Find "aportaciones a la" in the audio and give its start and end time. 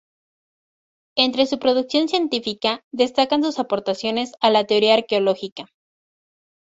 3.59-4.65